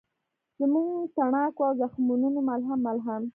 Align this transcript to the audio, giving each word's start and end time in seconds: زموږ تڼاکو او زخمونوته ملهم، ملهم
زموږ 0.59 0.87
تڼاکو 1.15 1.61
او 1.67 1.71
زخمونوته 1.81 2.41
ملهم، 2.49 2.79
ملهم 2.87 3.21